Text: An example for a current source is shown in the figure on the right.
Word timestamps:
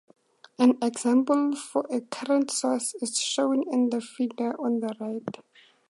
An 0.57 0.79
example 0.81 1.55
for 1.55 1.85
a 1.91 2.01
current 2.01 2.49
source 2.49 2.95
is 3.03 3.19
shown 3.21 3.63
in 3.71 3.91
the 3.91 4.01
figure 4.01 4.55
on 4.59 4.79
the 4.79 4.95
right. 4.99 5.37